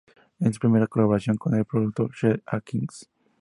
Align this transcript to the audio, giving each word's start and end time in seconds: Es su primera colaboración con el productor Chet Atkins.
Es 0.39 0.55
su 0.55 0.59
primera 0.61 0.87
colaboración 0.87 1.37
con 1.37 1.53
el 1.53 1.63
productor 1.65 2.09
Chet 2.15 2.41
Atkins. 2.47 3.07